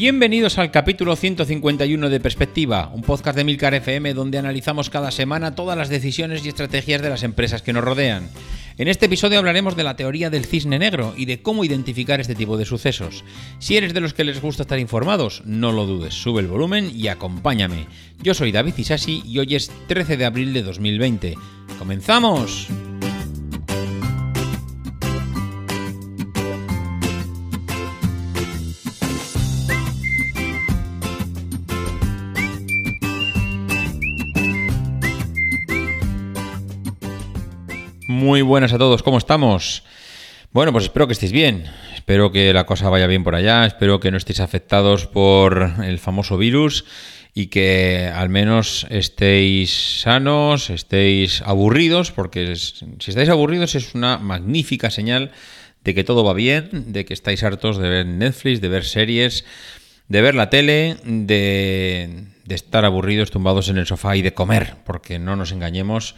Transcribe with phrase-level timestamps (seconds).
[0.00, 5.54] Bienvenidos al capítulo 151 de Perspectiva, un podcast de Milcar FM donde analizamos cada semana
[5.54, 8.26] todas las decisiones y estrategias de las empresas que nos rodean.
[8.78, 12.34] En este episodio hablaremos de la teoría del cisne negro y de cómo identificar este
[12.34, 13.24] tipo de sucesos.
[13.58, 16.90] Si eres de los que les gusta estar informados, no lo dudes, sube el volumen
[16.96, 17.84] y acompáñame.
[18.22, 21.34] Yo soy David Isasi y hoy es 13 de abril de 2020.
[21.78, 22.68] ¡Comenzamos!
[38.20, 39.82] Muy buenas a todos, ¿cómo estamos?
[40.52, 43.98] Bueno, pues espero que estéis bien, espero que la cosa vaya bien por allá, espero
[43.98, 46.84] que no estéis afectados por el famoso virus
[47.32, 54.90] y que al menos estéis sanos, estéis aburridos, porque si estáis aburridos es una magnífica
[54.90, 55.30] señal
[55.82, 59.46] de que todo va bien, de que estáis hartos de ver Netflix, de ver series,
[60.08, 64.74] de ver la tele, de, de estar aburridos, tumbados en el sofá y de comer,
[64.84, 66.16] porque no nos engañemos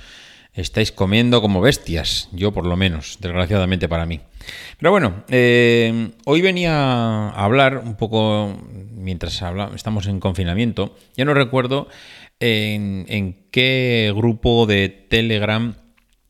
[0.55, 4.21] estáis comiendo como bestias, yo por lo menos, desgraciadamente para mí.
[4.79, 8.59] Pero bueno, eh, hoy venía a hablar un poco,
[8.93, 9.43] mientras
[9.75, 11.89] estamos en confinamiento, ya no recuerdo
[12.41, 15.77] en, qué grupo de Telegram,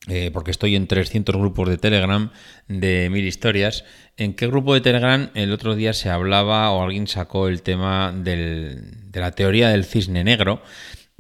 [0.09, 2.31] eh, porque estoy en 300 grupos de Telegram
[2.69, 3.85] de mil historias,
[4.17, 8.13] en qué grupo de Telegram el otro día se hablaba o alguien sacó el tema
[8.13, 8.83] de
[9.15, 10.63] la teoría del cisne negro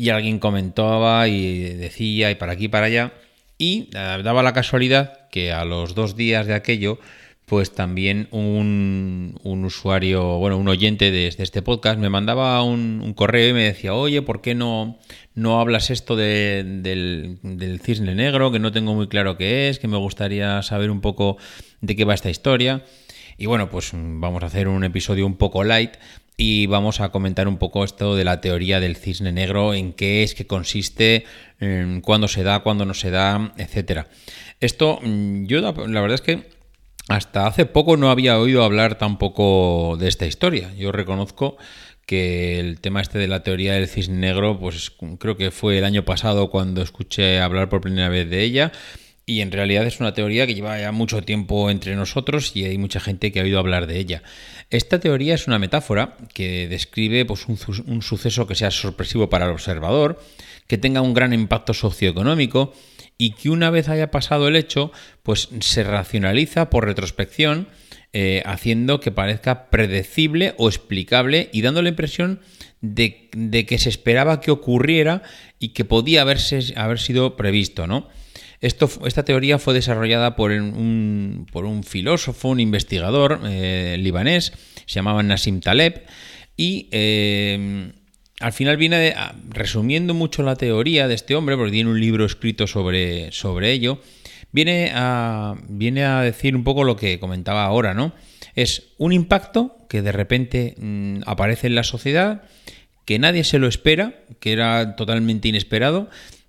[0.02, 3.12] y alguien comentaba y decía y para aquí para allá
[3.56, 6.98] y eh, daba la casualidad que a los dos días de aquello
[7.46, 13.52] pues también un, usuario, bueno, un oyente de, este podcast me mandaba un, correo y
[13.52, 14.98] me decía, oye, ¿por qué no,
[15.34, 18.50] no hablas esto del, del, cisne negro?
[18.50, 21.36] Que no tengo muy claro qué es, que me gustaría saber un poco
[21.80, 22.84] de qué va esta historia.
[23.36, 25.92] Y bueno, pues vamos a hacer un episodio un poco light
[26.44, 30.24] y vamos a comentar un poco esto de la teoría del cisne negro, en qué
[30.24, 31.24] es, qué consiste,
[32.02, 34.08] cuándo se da, cuándo no se da, etcétera.
[34.58, 36.50] Esto, mm, yo la, verdad es que
[37.06, 40.74] hasta hace poco no había oído hablar tampoco de esta historia.
[40.74, 41.58] Yo reconozco
[42.06, 45.84] que el tema este de la teoría del cisne negro, pues creo que fue el
[45.84, 48.72] año pasado cuando escuché hablar por primera vez de ella
[49.24, 52.78] y en realidad es una teoría que lleva ya mucho tiempo entre nosotros y hay
[52.78, 54.22] mucha gente que ha oído hablar de ella.
[54.70, 59.52] Esta teoría es una metáfora que describe pues, un, suceso que sea sorpresivo para el
[59.52, 60.20] observador,
[60.66, 62.72] que tenga un gran impacto socioeconómico
[63.18, 64.90] y que una vez haya pasado el hecho,
[65.22, 67.68] pues se racionaliza por retrospección,
[68.14, 72.40] eh, haciendo que parezca predecible o explicable y dando la impresión
[72.82, 73.30] de,
[73.66, 75.22] que se esperaba que ocurriera
[75.58, 78.08] y que podía haberse, haber sido previsto, ¿no?
[78.62, 84.52] Esta teoría fue desarrollada por un, por un filósofo, un investigador eh, libanés,
[84.86, 86.04] se llamaba Nassim Taleb,
[86.56, 87.92] y eh,
[88.40, 89.14] al final viene
[89.48, 94.00] resumiendo mucho la teoría de este hombre, porque tiene un libro escrito sobre, sobre ello,
[94.52, 98.12] viene a, viene a decir un poco lo que comentaba ahora, ¿no?
[98.54, 102.42] Es un impacto que de repente mm, aparece en la sociedad,
[103.04, 106.08] que nadie se lo espera, que era totalmente inesperado,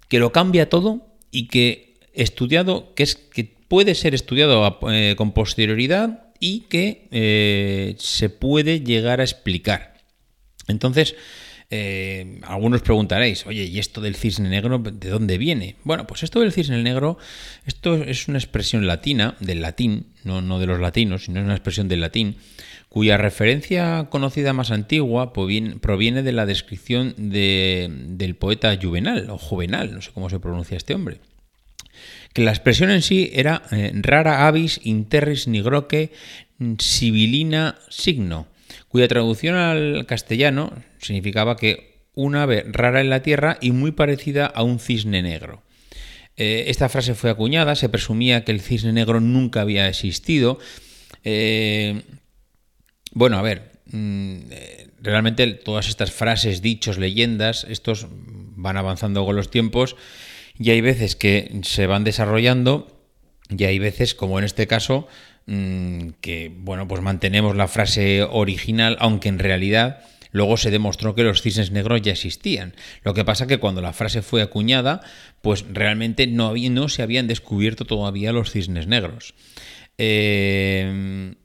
[0.09, 5.31] que lo cambia todo y que estudiado, que es que puede ser estudiado eh, con
[5.31, 9.95] posterioridad y que eh, se puede llegar a explicar.
[10.67, 11.15] Entonces,
[11.69, 15.77] eh, algunos preguntaréis, oye, ¿y esto del cisne negro de dónde viene?
[15.83, 17.17] Bueno, pues esto del cisne negro,
[17.65, 21.55] esto es una expresión latina, del latín, no, no de los latinos, sino es una
[21.55, 22.35] expresión del latín,
[22.89, 30.01] cuya referencia conocida más antigua proviene de la descripción del poeta Juvenal, o Juvenal, no
[30.03, 31.17] sé cómo se pronuncia este hombre
[32.33, 36.11] que la expresión en sí era eh, rara avis interris nigroque
[36.79, 38.47] sibilina signo,
[38.87, 44.45] cuya traducción al castellano significaba que una ave rara en la tierra y muy parecida
[44.45, 45.63] a un cisne negro.
[46.35, 50.57] Eh, esta frase fue acuñada, se presumía que el cisne negro nunca había existido.
[51.23, 52.01] Eh,
[53.11, 54.39] bueno, a ver, mm,
[55.01, 59.95] realmente todas estas frases, dichos, leyendas, estos van avanzando con los tiempos
[60.57, 62.99] y hay veces que se van desarrollando
[63.49, 65.07] y hay veces, como en este caso,
[65.45, 71.23] mm, que bueno, pues mantenemos la frase original, aunque en realidad luego se demostró que
[71.23, 72.73] los cisnes negros ya existían.
[73.03, 75.01] Lo que pasa que cuando la frase fue acuñada,
[75.41, 79.35] pues realmente no, no se habían descubierto todavía los cisnes negros.
[79.97, 81.35] Eh,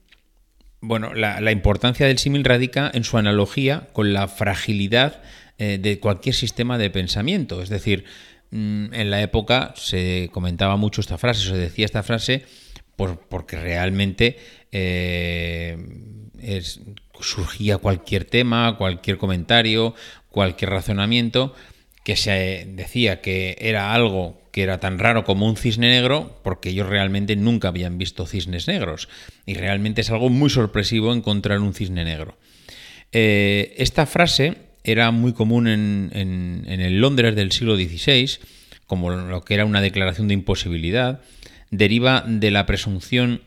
[0.81, 5.21] bueno, la, importancia del símil radica en su analogía con la fragilidad
[5.59, 7.63] eh, de cualquier sistema de pensamiento.
[7.63, 8.05] Es decir,
[8.51, 12.45] en la época se comentaba mucho esta frase, se decía esta frase
[12.97, 14.39] porque realmente
[14.73, 15.77] eh,
[17.21, 19.95] surgía cualquier tema, cualquier comentario,
[20.31, 21.55] cualquier razonamiento
[22.05, 26.71] que se decía que era algo que era tan raro como un cisne negro, porque
[26.71, 29.09] ellos realmente nunca habían visto cisnes negros.
[29.47, 32.39] Y realmente es algo muy sorpresivo encontrar un cisne negro.
[33.13, 38.39] Eh, esta frase era muy común en, el Londres del siglo XVI,
[38.87, 41.21] como lo que era una declaración de imposibilidad,
[41.71, 43.43] deriva de la presunción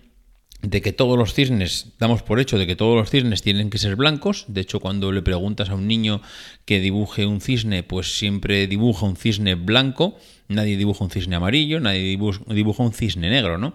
[0.62, 3.80] de que todos los cisnes, damos por hecho de que todos los cisnes tienen que
[3.80, 4.46] ser blancos.
[4.48, 6.22] De hecho, cuando le preguntas a un niño
[6.66, 10.18] que dibuje un cisne, pues siempre dibuja un cisne blanco,
[10.48, 13.74] nadie dibuja un cisne amarillo, nadie dibuja un cisne negro, ¿no?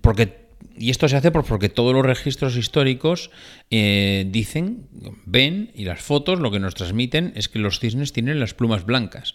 [0.00, 0.41] Porque
[0.76, 3.30] y esto se hace porque todos los registros históricos
[3.70, 4.88] eh, dicen,
[5.24, 8.84] ven, y las fotos lo que nos transmiten es que los cisnes tienen las plumas
[8.84, 9.34] blancas.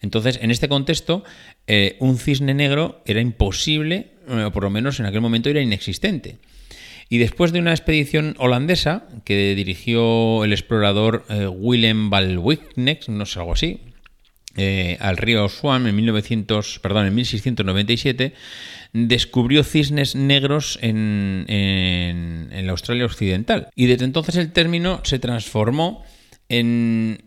[0.00, 1.24] Entonces, en este contexto,
[1.66, 6.38] eh, un cisne negro era imposible, o por lo menos en aquel momento era inexistente.
[7.08, 13.38] Y después de una expedición holandesa que dirigió el explorador eh, Willem van no sé,
[13.38, 13.80] algo así,
[15.00, 18.34] al río Swan en, 1900, perdón, en 1697,
[18.94, 23.68] descubrió cisnes negros en, la Australia Occidental.
[23.74, 26.04] Y desde entonces el término se transformó
[26.48, 27.24] en,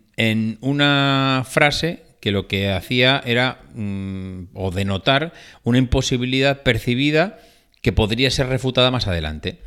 [0.60, 5.32] una frase que lo que hacía era mm, o denotar
[5.62, 7.38] una imposibilidad percibida
[7.82, 9.60] que podría ser refutada más adelante.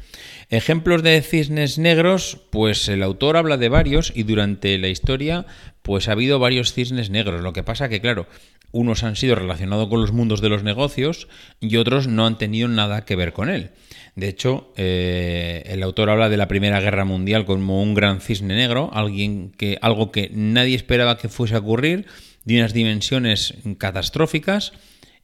[0.51, 5.45] Ejemplos de cisnes negros, pues el autor habla de varios y durante la historia
[5.81, 7.41] pues ha habido varios cisnes negros.
[7.41, 8.27] Lo que pasa que, claro,
[8.73, 11.29] unos han sido relacionados con los mundos de los negocios
[11.61, 13.69] y otros no han tenido nada que ver con él.
[14.17, 18.53] De hecho, eh, el autor habla de la Primera Guerra Mundial como un gran cisne
[18.53, 22.07] negro, alguien que, algo que nadie esperaba que fuese a ocurrir,
[22.43, 24.73] de unas dimensiones catastróficas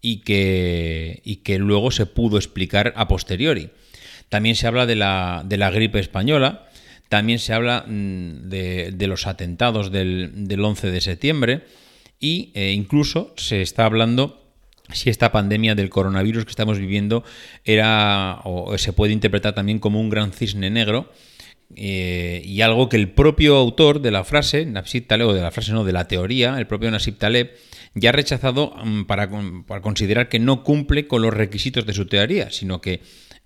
[0.02, 3.72] y que, y que luego se pudo explicar a posteriori.
[4.30, 6.68] También se habla de la, de gripe española,
[7.10, 11.64] también se habla mm, de, los atentados del, del 11 de septiembre,
[12.20, 14.44] eh, incluso se está hablando
[14.92, 17.24] si esta pandemia del coronavirus que estamos viviendo
[17.66, 21.12] era o se puede interpretar también como un gran cisne negro.
[21.76, 25.52] Eh, y algo que el propio autor de la frase, Nasib Taleb, o de la
[25.52, 27.52] frase no, de la teoría, el propio Nasib Taleb,
[27.94, 29.30] ya ha rechazado mm, para,
[29.82, 33.02] considerar que no cumple con los requisitos de su teoría, sino que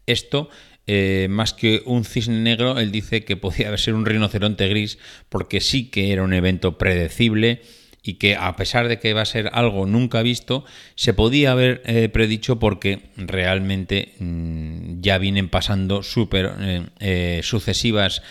[0.05, 0.49] esto
[0.87, 4.97] eh, más que un cisne negro, él dice que podía ser un rinoceronte gris
[5.29, 7.61] porque sí que era un evento predecible,
[8.03, 11.83] y que a pesar de que va a ser algo nunca visto, se podía haber
[11.85, 18.21] eh, predicho porque realmente mm, ya vienen pasando super, eh, eh, sucesivas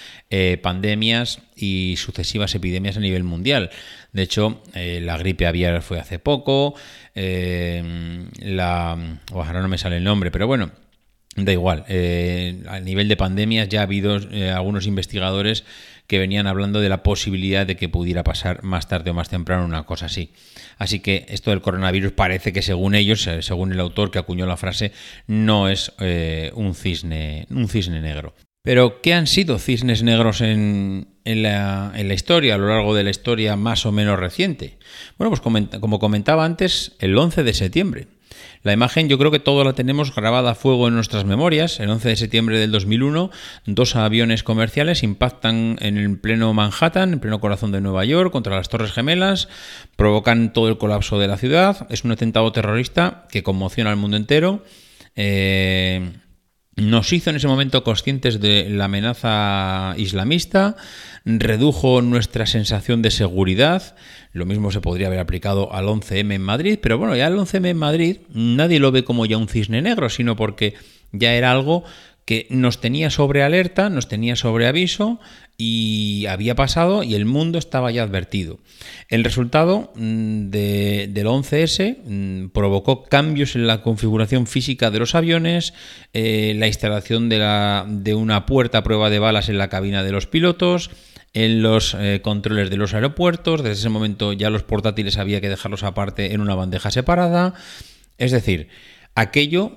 [0.62, 3.71] pandemias y sucesivas epidemias a nivel mundial.
[4.12, 6.76] De hecho, la gripe aviar fue hace poco,
[7.16, 9.19] la...
[9.33, 10.71] ahora no me sale el nombre, pero bueno,
[11.37, 11.84] Da igual,
[12.68, 14.18] a nivel de pandemias ya ha habido
[14.54, 15.64] algunos investigadores
[16.10, 19.64] que venían hablando de la posibilidad de que pudiera pasar más tarde o más temprano
[19.64, 20.32] una cosa así.
[20.76, 24.44] Así que esto del coronavirus parece que según ellos, eh, según el autor que acuñó
[24.44, 24.90] la frase,
[25.28, 28.34] no es eh, un, cisne, un cisne negro.
[28.64, 33.04] Pero, ¿qué han sido cisnes negros en, la, en, la, historia, a lo largo de
[33.04, 34.78] la historia más o menos reciente?
[35.16, 38.08] Bueno, pues como comentaba antes, el 11 de septiembre.
[38.62, 41.80] La imagen yo creo que todo la tenemos grabada a fuego en nuestras memorias.
[41.80, 43.30] El 11 de septiembre del 2001,
[43.64, 48.56] dos aviones comerciales impactan en el pleno Manhattan, en pleno corazón de Nueva York, contra
[48.56, 49.48] las Torres Gemelas,
[49.96, 51.86] provocan todo el colapso de la ciudad.
[51.88, 54.62] Es un atentado terrorista que conmociona al mundo entero.
[55.16, 56.12] Eh,
[56.76, 60.76] nos hizo en ese momento conscientes de la amenaza islamista,
[61.24, 63.96] redujo nuestra sensación de seguridad,
[64.32, 67.68] lo mismo se podría haber aplicado al 11M en Madrid, pero bueno, ya el 11M
[67.68, 70.74] en Madrid nadie lo ve como ya un cisne negro, sino porque
[71.12, 71.84] ya era algo
[72.24, 75.20] que nos tenía sobre alerta, nos tenía sobre aviso
[75.62, 78.60] y había pasado y el mundo estaba ya advertido.
[79.10, 85.74] El resultado mm, del 11S mm, provocó cambios en la configuración física de los aviones,
[86.14, 90.26] eh, la instalación de, una puerta a prueba de balas en la cabina de los
[90.26, 90.90] pilotos,
[91.34, 93.62] en los eh, controles de los aeropuertos.
[93.62, 97.52] Desde ese momento ya los portátiles había que dejarlos aparte en una bandeja separada.
[98.16, 98.68] Es decir,
[99.14, 99.72] aquello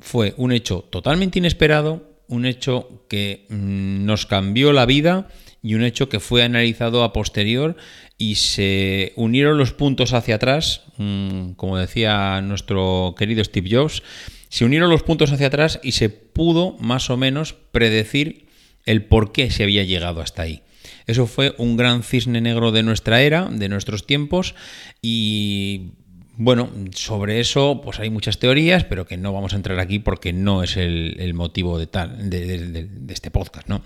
[0.00, 5.28] fue un hecho totalmente inesperado, un hecho que mm, nos cambió la vida
[5.62, 7.76] y un hecho que fue analizado a posterior
[8.16, 14.02] y se unieron los puntos hacia atrás, mm, como decía nuestro querido Steve Jobs,
[14.48, 18.46] se unieron los puntos hacia atrás y se pudo más o menos predecir
[18.86, 20.62] el por qué se había llegado hasta ahí.
[21.06, 24.54] Eso fue un gran cisne negro de nuestra era, de nuestros tiempos,
[25.02, 25.92] y
[26.42, 30.32] bueno, sobre eso pues hay muchas teorías, pero que no vamos a entrar aquí porque
[30.32, 33.82] no es el, motivo de, tal, de, este podcast, ¿no?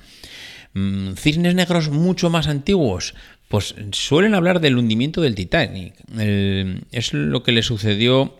[0.73, 3.17] Mm, cisnes negros mucho más antiguos,
[3.49, 5.95] pues suelen hablar del hundimiento del Titanic.
[6.93, 8.37] es lo que le sucedió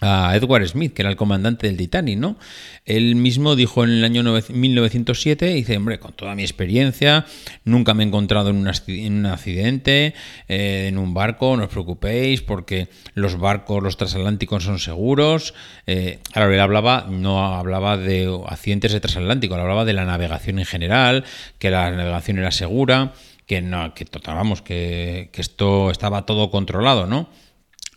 [0.00, 2.36] a Edward Smith, que era el comandante del Titanic, ¿no?
[2.84, 7.26] Él mismo dijo en el año 1907, dice, hombre, con toda mi experiencia,
[7.64, 10.14] nunca me he encontrado en un, accidente,
[10.48, 15.54] eh, en un barco, no os preocupéis, porque los barcos, los transatlánticos son seguros.
[15.86, 20.60] Eh, ahora él hablaba, no hablaba de accidentes de transatlántico, él hablaba de la navegación
[20.60, 21.24] en general,
[21.58, 23.14] que la navegación era segura,
[23.46, 27.28] que no, que, vamos, que, que esto estaba todo controlado, ¿no?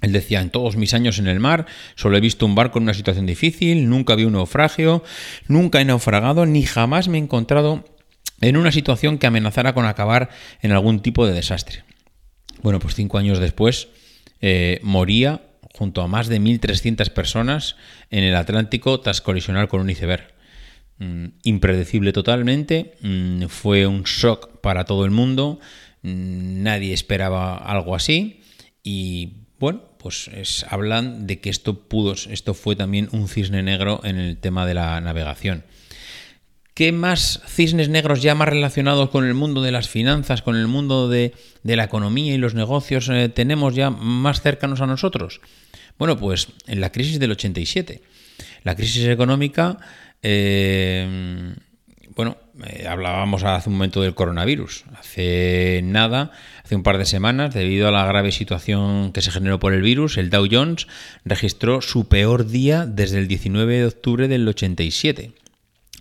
[0.01, 2.83] Él decía, en todos mis años en el mar, solo he visto un barco en
[2.83, 5.03] una situación difícil, nunca vi un naufragio,
[5.47, 7.85] nunca he naufragado, ni jamás me he encontrado
[8.41, 10.29] en una situación que amenazara con acabar
[10.61, 11.83] en algún tipo de desastre.
[12.63, 13.89] Bueno, pues cinco años después
[14.41, 15.41] eh, moría
[15.73, 17.75] junto a más de 1.300 personas
[18.09, 20.33] en el Atlántico tras colisionar con un iceberg.
[20.97, 25.59] Mm, impredecible totalmente, mm, fue un shock para todo el mundo,
[26.03, 28.41] mm, nadie esperaba algo así
[28.83, 34.17] y bueno, pues hablan de que esto pudo, esto fue también un cisne negro en
[34.17, 35.63] el tema de la navegación.
[36.73, 40.67] ¿Qué más cisnes negros ya más relacionados con el mundo de las finanzas, con el
[40.67, 45.41] mundo de, la economía y los negocios eh, tenemos ya más cercanos a nosotros?
[45.99, 48.01] Bueno, pues en la crisis del 87.
[48.63, 49.77] La crisis económica,
[50.23, 51.53] eh,
[52.15, 54.85] bueno, eh, hablábamos hace un momento del coronavirus.
[54.97, 56.31] Hace nada,
[56.63, 59.81] hace un par de semanas, debido a la grave situación que se generó por el
[59.81, 60.87] virus, el Dow Jones
[61.25, 65.31] registró su peor día desde el 19 de octubre del 87.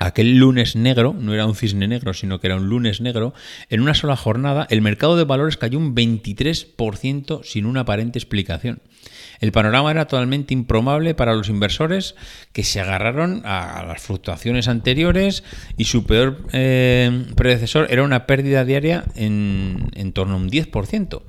[0.02, 3.35] Aquel lunes negro, no era un cisne negro, sino que era un lunes negro,
[3.69, 8.80] en una sola jornada el mercado de valores cayó un 23% sin una aparente explicación.
[9.40, 12.14] El panorama era totalmente improbable para los inversores
[12.54, 15.45] que se agarraron a las fluctuaciones anteriores
[15.76, 21.23] y su peor eh, predecesor era una pérdida diaria en, en torno a un 10%.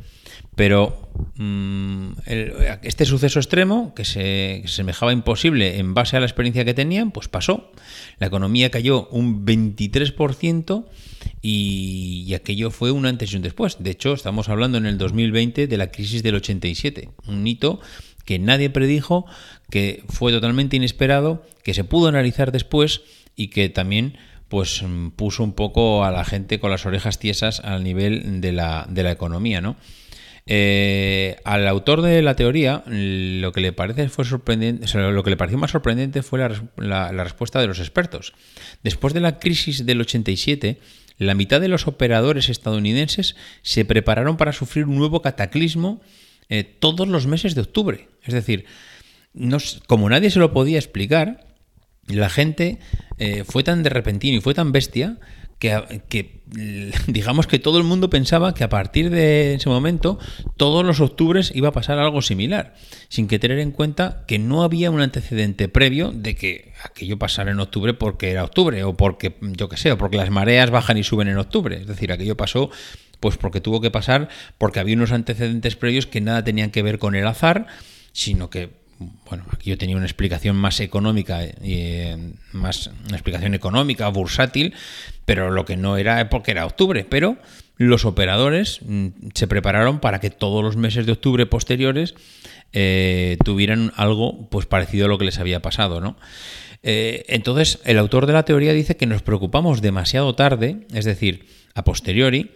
[0.55, 2.12] Pero mm,
[2.84, 7.27] este suceso extremo, que se, semejaba imposible en base a la experiencia que tenían, pues
[7.29, 7.72] pasó.
[8.20, 10.86] La economía cayó un 23%
[11.41, 13.77] y, y, aquello fue un antes y un después.
[13.79, 17.79] De hecho, estamos hablando en el 2020 de la crisis del 87, un hito
[18.25, 19.25] que nadie predijo,
[19.70, 23.01] que fue totalmente inesperado, que se pudo analizar después
[23.36, 24.17] y que también
[24.48, 24.84] pues
[25.15, 29.03] puso un poco a la gente con las orejas tiesas al nivel de la, de
[29.03, 29.77] la economía, ¿no?
[30.48, 35.38] Eh, al autor de la teoría, lo que le parece fue sorprendente, lo que le
[35.38, 36.39] pareció más sorprendente fue
[36.77, 38.33] la, respuesta de los expertos.
[38.83, 40.79] Después de la crisis del 87,
[41.17, 46.01] la mitad de los operadores estadounidenses se prepararon para sufrir un nuevo cataclismo
[46.50, 48.10] eh, todos los meses de octubre.
[48.24, 48.65] Es decir,
[49.88, 51.45] como nadie se lo podía explicar,
[52.07, 52.79] la gente
[53.19, 55.17] eh, fue tan de repentino y fue tan bestia
[55.61, 56.41] que,
[57.07, 60.17] digamos que todo el mundo pensaba que a partir de ese momento
[60.57, 62.73] todos los octubres iba a pasar algo similar,
[63.09, 67.51] sin que tener en cuenta que no había un antecedente previo de que aquello pasara
[67.51, 70.97] en octubre porque era octubre o porque yo qué sé, o porque las mareas bajan
[70.97, 72.71] y suben en octubre, es decir, aquello pasó
[73.19, 76.97] pues porque tuvo que pasar porque había unos antecedentes previos que nada tenían que ver
[76.97, 77.67] con el azar,
[78.13, 78.80] sino que
[79.29, 84.74] bueno, aquí yo tenía una explicación más económica, eh, más una explicación económica, bursátil,
[85.25, 87.05] pero lo que no era porque era octubre.
[87.10, 87.38] Pero
[87.77, 92.15] los operadores mm, se prepararon para que todos los meses de octubre posteriores
[92.74, 96.17] eh, tuvieran algo pues parecido a lo que les había pasado, ¿no?
[96.84, 101.46] Eh, entonces, el autor de la teoría dice que nos preocupamos demasiado tarde, es decir,
[101.75, 102.51] a posteriori,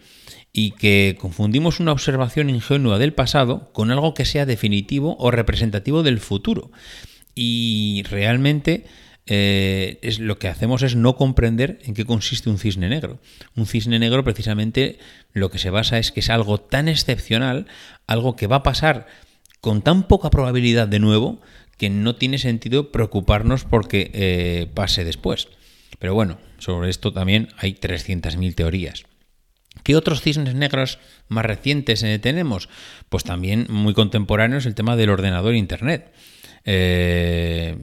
[0.56, 6.02] y que confundimos una observación ingenua del pasado con algo que sea definitivo o representativo
[6.02, 6.70] del futuro.
[7.34, 8.86] Y realmente
[9.26, 13.20] eh, es, lo que hacemos es no comprender en qué consiste un cisne negro.
[13.54, 14.98] Un cisne negro precisamente
[15.34, 17.66] lo que se basa es que es algo tan excepcional,
[18.06, 19.08] algo que va a pasar
[19.60, 21.38] con tan poca probabilidad de nuevo,
[21.76, 25.48] que no tiene sentido preocuparnos porque eh, pase después.
[25.98, 29.04] Pero bueno, sobre esto también hay 300.000 teorías.
[29.82, 32.68] ¿Qué otros cisnes negros más recientes eh, tenemos?
[33.08, 36.12] Pues también muy contemporáneos el tema del ordenador e Internet.
[36.64, 37.76] Eh,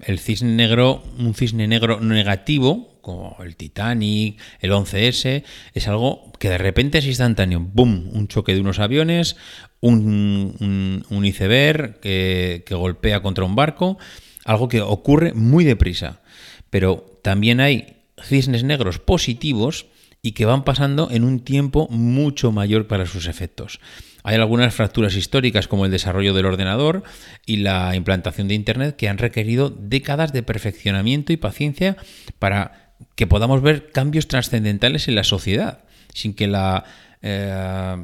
[0.00, 5.44] el cisne negro, un cisne negro negativo, como el Titanic, el 11S,
[5.74, 7.60] es algo que de repente es instantáneo.
[7.60, 8.08] ¡Bum!
[8.12, 9.36] Un choque de unos aviones,
[9.80, 13.98] un, iceberg que, que golpea contra un barco,
[14.44, 16.22] algo que ocurre muy deprisa.
[16.70, 19.86] Pero también hay cisnes negros positivos
[20.22, 23.80] y que van pasando en un tiempo mucho mayor para sus efectos.
[24.22, 27.02] Hay algunas fracturas históricas como el desarrollo del ordenador
[27.44, 31.96] y la implantación de Internet que han requerido décadas de perfeccionamiento y paciencia
[32.38, 35.82] para que podamos ver cambios trascendentales en la sociedad,
[36.14, 36.84] sin que la,
[37.20, 37.96] eh,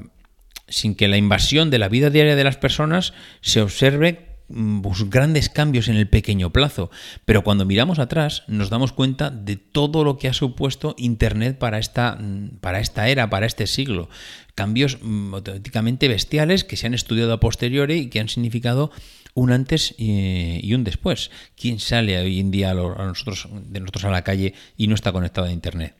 [0.66, 5.48] sin que la invasión de la vida diaria de las personas se observe pues, grandes
[5.48, 6.90] cambios en el pequeño plazo,
[7.24, 11.78] pero cuando miramos atrás nos damos cuenta de todo lo que ha supuesto Internet para
[11.78, 14.08] esta, mm, para esta era, para este siglo.
[14.54, 18.90] Cambios mm, auténticamente bestiales que se han estudiado a posteriori y que han significado
[19.34, 21.30] un antes y un después.
[21.56, 25.12] ¿Quién sale hoy en día a nosotros, de nosotros a la calle y no está
[25.12, 25.94] conectado a Internet?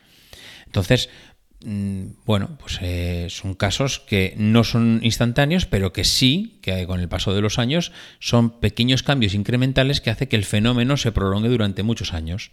[0.67, 1.28] Entonces, Mm,
[1.61, 7.09] bueno, pues eh, son casos que no son instantáneos, pero que sí, que con el
[7.09, 11.49] paso de los años, son pequeños cambios incrementales que hace que el fenómeno se prolongue
[11.49, 12.53] durante muchos años.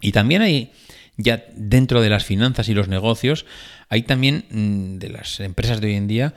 [0.00, 0.72] Y también hay,
[1.16, 3.46] ya dentro de las finanzas y los negocios,
[3.88, 6.34] hay también mm, de las empresas de hoy en día,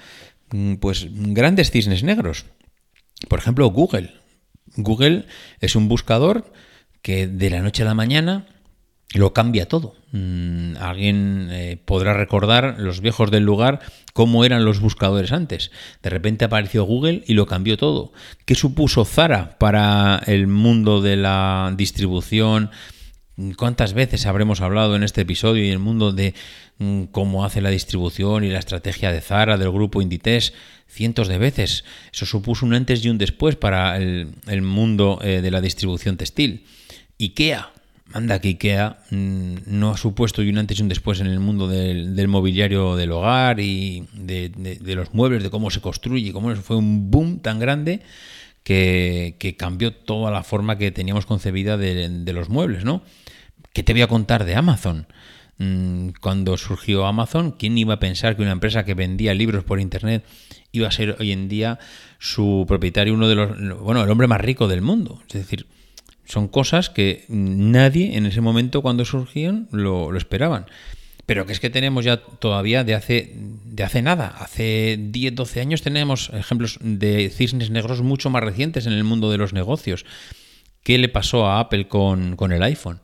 [0.52, 2.46] mm, pues grandes cisnes negros.
[3.30, 4.16] Por ejemplo, Google.
[4.76, 5.26] Google
[5.60, 6.52] es un buscador
[7.04, 8.48] que de la noche a la mañana
[9.14, 9.96] lo cambia todo.
[10.12, 13.80] Mm, alguien eh, podrá recordar, los viejos del lugar,
[14.14, 15.72] cómo eran los buscadores antes.
[16.02, 18.12] De repente apareció Google y lo cambió todo.
[18.46, 22.72] ¿Qué supuso Zara para el mundo de la distribución?
[23.58, 26.34] ¿Cuántas veces habremos hablado en este episodio y en el mundo de
[26.80, 30.54] mm, cómo hace la distribución y la estrategia de Zara, del grupo Inditex?
[30.88, 31.86] Cientos de veces.
[32.12, 36.66] Eso supuso un antes y un después para el, mundo eh, de la distribución textil.
[37.20, 37.73] IKEA,
[38.14, 41.68] Anda que IKEA mm, no ha supuesto un antes y un después en el mundo
[41.68, 44.52] del, mobiliario del hogar y de,
[44.96, 48.02] los muebles, de cómo se construye, cómo fue un boom tan grande
[48.64, 53.02] que, cambió toda la forma que teníamos concebida de, los muebles, ¿no?
[53.74, 55.08] ¿Qué te voy a contar de Amazon?
[55.58, 59.80] Mm, cuando surgió Amazon, ¿quién iba a pensar que una empresa que vendía libros por
[59.80, 60.24] internet
[60.72, 61.80] iba a ser hoy en día
[62.20, 65.20] su propietario, uno de los, bueno, el hombre más rico del mundo?
[65.28, 65.66] Es decir,
[66.26, 70.66] son cosas que nadie en ese momento cuando surgían lo, esperaban.
[71.26, 75.62] Pero que es que tenemos ya todavía de hace, de hace nada, hace 10, 12
[75.62, 80.06] años tenemos ejemplos de cisnes negros mucho más recientes en el mundo de los negocios.
[80.84, 83.00] ¿Qué le pasó a Apple con, con el iPhone?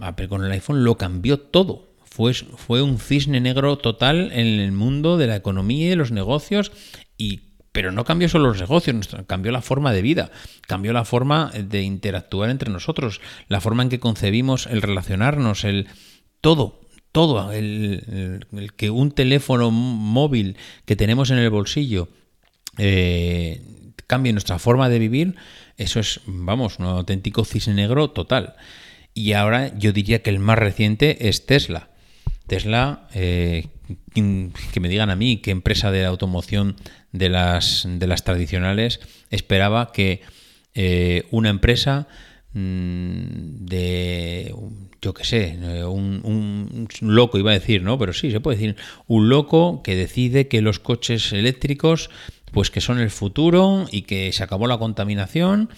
[0.00, 1.90] Apple con el iPhone lo cambió todo.
[2.04, 6.72] Fue, fue un cisne negro total en el mundo de la economía y los negocios
[7.18, 10.30] y pero no cambió solo los negocios, cambió la forma de vida,
[10.68, 15.88] cambió la forma de interactuar entre nosotros, la forma en que concebimos el relacionarnos, el
[16.40, 22.08] todo, todo, el, que un teléfono móvil que tenemos en el bolsillo
[22.78, 23.60] eh,
[24.06, 25.34] cambie nuestra forma de vivir,
[25.76, 28.54] eso es, vamos, un auténtico cisne negro total.
[29.14, 31.88] Y ahora yo diría que el más reciente es Tesla.
[32.46, 33.66] Tesla, eh,
[34.14, 36.76] que me digan a mí qué empresa de automoción
[37.12, 39.00] de las, de las tradicionales
[39.30, 40.22] esperaba que
[40.74, 42.06] eh, una empresa
[42.52, 44.54] mm, de,
[45.02, 47.98] yo qué sé, un, un, loco iba a decir, ¿no?
[47.98, 48.76] Pero sí, se puede decir,
[49.08, 52.08] un loco que decide que los coches eléctricos,
[52.52, 55.70] pues que son el futuro y que se acabó la contaminación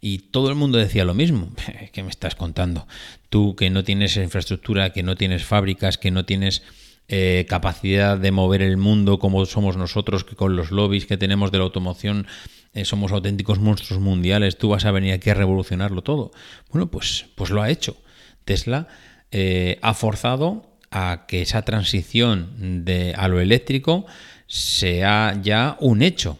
[0.00, 1.50] y todo el mundo decía lo mismo.
[1.92, 2.86] ¿Qué me estás contando?
[3.28, 6.62] Tú que no tienes infraestructura, que no tienes fábricas, que no tienes
[7.08, 11.50] eh, capacidad de mover el mundo como somos nosotros, que con los lobbies que tenemos
[11.52, 12.26] de la automoción
[12.74, 16.32] eh, somos auténticos monstruos mundiales, tú vas a venir aquí a revolucionarlo todo.
[16.70, 17.96] Bueno, pues, pues lo ha hecho.
[18.44, 18.88] Tesla
[19.30, 24.06] eh, ha forzado a que esa transición de, a lo eléctrico
[24.46, 26.38] sea ya un hecho.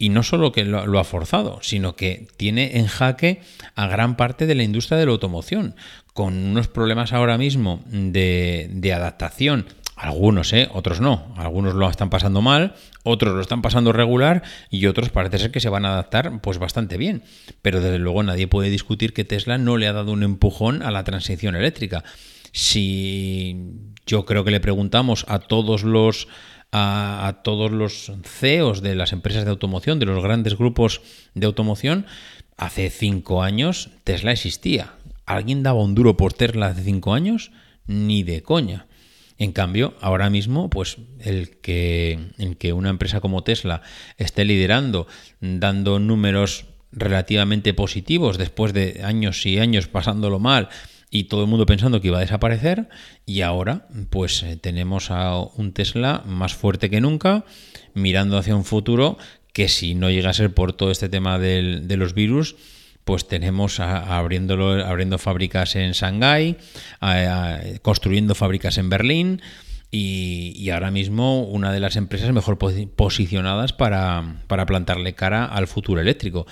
[0.00, 3.40] Y no solo que lo, ha forzado, sino que tiene en jaque
[3.74, 5.74] a gran parte de la industria de la automoción,
[6.14, 9.66] con unos problemas ahora mismo de, de adaptación
[9.98, 10.68] algunos, ¿eh?
[10.72, 11.26] otros no.
[11.36, 15.60] Algunos lo están pasando mal, otros lo están pasando regular y otros parece ser que
[15.60, 17.24] se van a adaptar pues bastante bien.
[17.62, 20.92] Pero desde luego nadie puede discutir que Tesla no le ha dado un empujón a
[20.92, 22.04] la transición eléctrica.
[22.52, 23.56] Si
[24.06, 26.28] yo creo que le preguntamos a todos los
[26.70, 31.00] a, todos los CEOs de las empresas de automoción, de los grandes grupos
[31.34, 32.06] de automoción,
[32.56, 34.94] hace cinco años Tesla existía.
[35.26, 37.50] ¿Alguien daba un duro por Tesla hace cinco años?
[37.86, 38.87] Ni de coña.
[39.38, 43.82] En cambio, ahora mismo, pues el que, que una empresa como Tesla
[44.16, 45.06] esté liderando,
[45.40, 50.68] dando números relativamente positivos después de años y años pasándolo mal
[51.10, 52.88] y todo el mundo pensando que iba a desaparecer
[53.26, 57.44] y ahora pues eh, tenemos a un Tesla más fuerte que nunca
[57.94, 59.18] mirando hacia un futuro
[59.52, 62.56] que si no llega a ser por todo este tema de los virus
[63.08, 66.58] pues tenemos abriéndolo, abriendo fábricas en Shanghái,
[67.80, 69.40] construyendo fábricas en Berlín
[69.90, 76.46] y, ahora mismo una de las empresas mejor posicionadas para, plantarle cara al futuro eléctrico.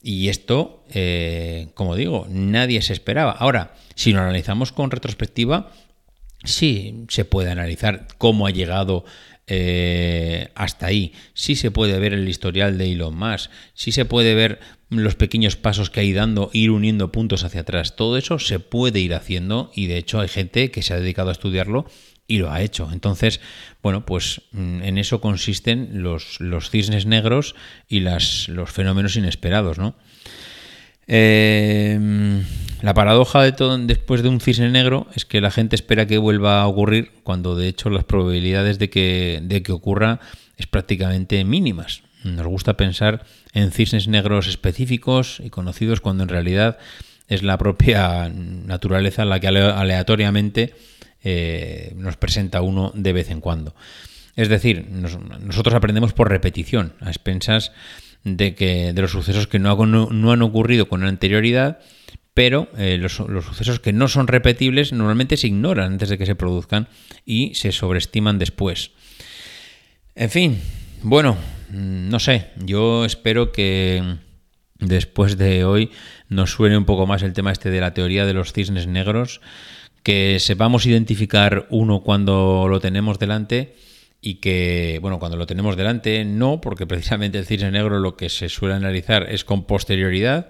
[0.00, 3.32] Y esto, eh, como digo, nadie se esperaba.
[3.32, 5.72] Ahora, si lo analizamos con retrospectiva,
[6.42, 9.04] sí se puede analizar cómo ha llegado
[9.46, 11.12] eh, hasta ahí.
[11.34, 15.56] Sí se puede ver el historial de Elon Musk, sí se puede ver los pequeños
[15.56, 17.96] pasos que ha ido dando, ir uniendo puntos hacia atrás.
[17.96, 21.30] Todo eso se puede ir haciendo y de hecho hay gente que se ha dedicado
[21.30, 21.86] a estudiarlo
[22.26, 22.88] y lo ha hecho.
[22.92, 23.40] Entonces,
[23.82, 27.54] bueno, pues mm, en eso consisten los, los cisnes negros
[27.88, 29.96] y las, los fenómenos inesperados, ¿no?
[31.06, 32.44] Em,
[32.80, 36.18] la paradoja de todo después de un cisne negro es que la gente espera que
[36.18, 40.20] vuelva a ocurrir cuando de hecho las probabilidades de que, de que ocurra
[40.56, 42.02] es prácticamente mínimas.
[42.24, 46.78] Nos gusta pensar en cisnes negros específicos y conocidos cuando en realidad
[47.28, 50.74] es la propia naturaleza la que aleatoriamente
[51.24, 53.74] eh, nos presenta uno de vez en cuando.
[54.34, 57.72] Es decir, nosotros aprendemos por repetición, a expensas
[58.24, 61.80] de, que, de los sucesos que no, no, han ocurrido con anterioridad,
[62.34, 66.26] pero eh, los, los, sucesos que no son repetibles normalmente se ignoran antes de que
[66.26, 66.88] se produzcan
[67.26, 68.92] y se sobreestiman después.
[70.14, 70.60] En fin,
[71.02, 71.36] bueno,
[71.70, 74.18] no sé, yo espero que
[74.78, 75.90] después de hoy
[76.28, 79.40] nos suene un poco más el tema este de la teoría de los cisnes negros,
[80.02, 83.74] que sepamos identificar uno cuando lo tenemos delante
[84.24, 88.28] y que, bueno, cuando lo tenemos delante, no, porque precisamente el cisne negro lo que
[88.28, 90.48] se suele analizar es con posterioridad,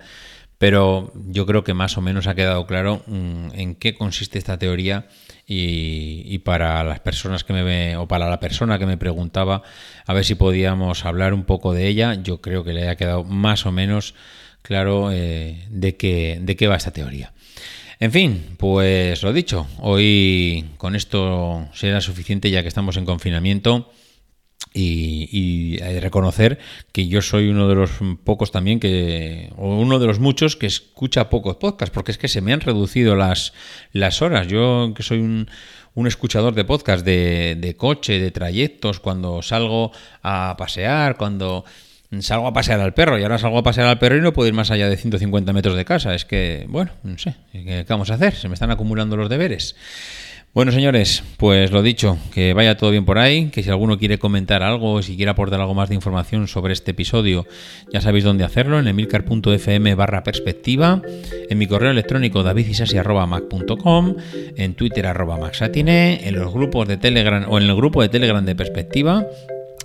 [0.59, 4.59] pero yo creo que más o menos ha quedado claro mm, en qué consiste esta
[4.59, 5.09] teoría
[5.47, 9.63] y, para las personas que me o para la persona que me preguntaba
[10.07, 13.25] a ver si podíamos hablar un poco de ella, yo creo que le ha quedado
[13.25, 14.15] más o menos
[14.61, 17.32] claro eh, de, qué, de qué va esta teoría.
[18.03, 23.93] En fin, pues lo dicho, hoy con esto será suficiente ya que estamos en confinamiento.
[24.75, 26.59] Y, hay que reconocer
[26.91, 27.91] que yo soy uno de los
[28.25, 32.27] pocos también que, o uno de los muchos que escucha pocos podcasts, porque es que
[32.27, 33.53] se me han reducido las,
[33.93, 34.49] las horas.
[34.49, 35.49] Yo que soy un,
[35.95, 39.93] un escuchador de podcast de, de coche, de trayectos, cuando salgo
[40.25, 41.65] a pasear, cuando
[42.21, 44.49] salgo a pasear al perro y ahora salgo a pasear al perro y no puedo
[44.49, 46.15] ir más allá de 150 metros de casa.
[46.15, 48.35] Es que, bueno, no sé, ¿qué vamos a hacer?
[48.35, 49.77] Se me están acumulando los deberes.
[50.55, 54.19] Bueno, señores, pues lo dicho, que vaya todo bien por ahí, que si alguno quiere
[54.19, 57.47] comentar algo, si quiere aportar algo más de información sobre este episodio,
[57.91, 61.01] ya sabéis dónde hacerlo, en emilcar.fm barra perspectiva,
[61.49, 64.17] en mi correo electrónico davidisasi.mac.com,
[64.59, 68.45] en twitter arroba maxatine, en los grupos de Telegram o en el grupo de Telegram
[68.45, 69.25] de perspectiva,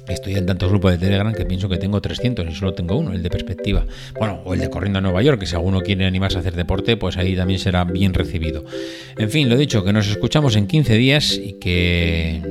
[0.08, 3.12] Estoy en tantos grupos de Telegram que pienso que tengo 300 y solo tengo uno,
[3.12, 3.86] el de perspectiva.
[4.18, 6.56] Bueno, o el de Corriendo a Nueva York, que si alguno quiere animarse a hacer
[6.56, 8.64] deporte, pues ahí también será bien recibido.
[9.18, 12.42] En fin, lo dicho, que nos escuchamos en 15 días y que,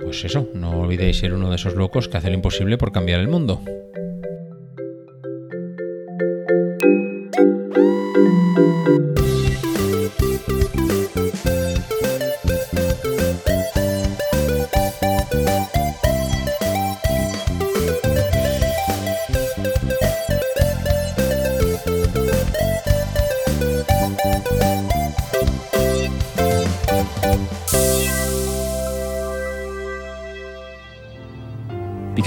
[0.00, 3.20] pues eso, no olvidéis ser uno de esos locos que hace lo imposible por cambiar
[3.20, 3.62] el mundo.